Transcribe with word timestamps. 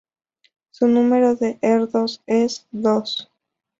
Su 0.71 0.87
Número 0.87 1.35
de 1.35 1.59
Erdős 1.61 2.21
es 2.25 2.65
dos. 2.71 3.29